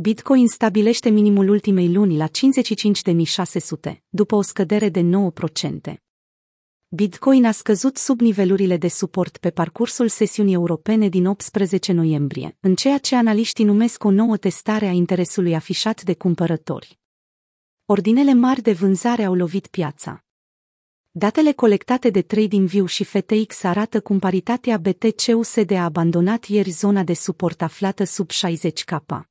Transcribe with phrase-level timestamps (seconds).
[0.00, 5.10] Bitcoin stabilește minimul ultimei luni la 55.600, după o scădere de
[5.90, 5.94] 9%.
[6.88, 12.74] Bitcoin a scăzut sub nivelurile de suport pe parcursul sesiunii europene din 18 noiembrie, în
[12.74, 16.98] ceea ce analiștii numesc o nouă testare a interesului afișat de cumpărători.
[17.84, 20.24] Ordinele mari de vânzare au lovit piața.
[21.10, 27.14] Datele colectate de TradingView și FTX arată cum paritatea BTC-USD a abandonat ieri zona de
[27.14, 29.26] suport aflată sub 60K.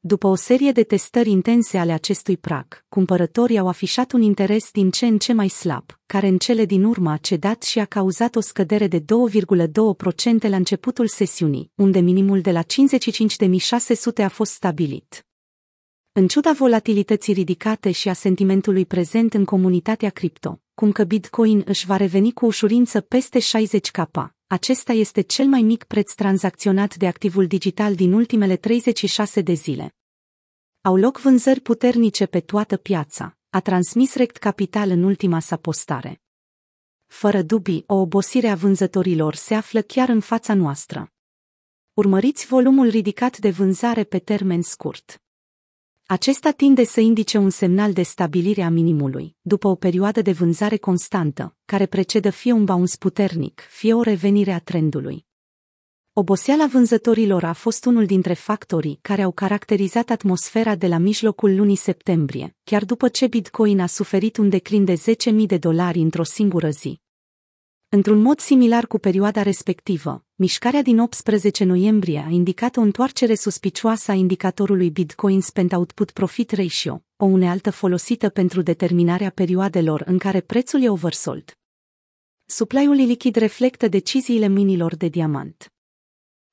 [0.00, 4.90] După o serie de testări intense ale acestui prag, cumpărătorii au afișat un interes din
[4.90, 8.36] ce în ce mai slab, care în cele din urmă a cedat și a cauzat
[8.36, 9.04] o scădere de 2,2%
[10.40, 15.26] la începutul sesiunii, unde minimul de la 55.600 a fost stabilit.
[16.12, 21.86] În ciuda volatilității ridicate și a sentimentului prezent în comunitatea cripto, cum că Bitcoin își
[21.86, 27.46] va reveni cu ușurință peste 60K, acesta este cel mai mic preț tranzacționat de activul
[27.46, 29.94] digital din ultimele 36 de zile.
[30.80, 36.22] Au loc vânzări puternice pe toată piața, a transmis Rect Capital în ultima sa postare.
[37.06, 41.12] Fără dubii, o obosire a vânzătorilor se află chiar în fața noastră.
[41.94, 45.22] Urmăriți volumul ridicat de vânzare pe termen scurt.
[46.10, 50.76] Acesta tinde să indice un semnal de stabilire a minimului, după o perioadă de vânzare
[50.76, 55.26] constantă, care precedă fie un bounce puternic, fie o revenire a trendului.
[56.12, 61.76] Oboseala vânzătorilor a fost unul dintre factorii care au caracterizat atmosfera de la mijlocul lunii
[61.76, 66.70] septembrie, chiar după ce Bitcoin a suferit un declin de 10.000 de dolari într-o singură
[66.70, 67.00] zi.
[67.90, 74.10] Într-un mod similar cu perioada respectivă, mișcarea din 18 noiembrie a indicat o întoarcere suspicioasă
[74.10, 80.40] a indicatorului Bitcoin Spent Output Profit Ratio, o unealtă folosită pentru determinarea perioadelor în care
[80.40, 81.58] prețul e oversold.
[82.44, 85.72] Supply-ul lichid reflectă deciziile minilor de diamant.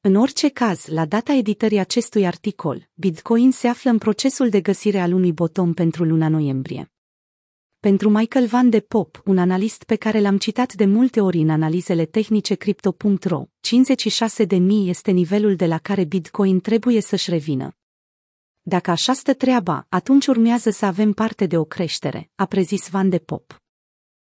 [0.00, 5.00] În orice caz, la data editării acestui articol, Bitcoin se află în procesul de găsire
[5.00, 6.92] al unui bottom pentru luna noiembrie.
[7.80, 11.50] Pentru Michael Van de Pop, un analist pe care l-am citat de multe ori în
[11.50, 13.44] analizele tehnice Crypto.ro,
[14.48, 17.76] 56.000 este nivelul de la care Bitcoin trebuie să-și revină.
[18.62, 23.08] Dacă așa stă treaba, atunci urmează să avem parte de o creștere, a prezis Van
[23.08, 23.62] de Pop.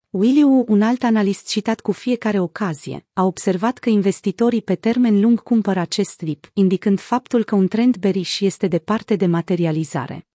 [0.09, 5.41] Williu, un alt analist citat cu fiecare ocazie, a observat că investitorii pe termen lung
[5.41, 10.25] cumpără acest dip, indicând faptul că un trend beriș este departe de materializare.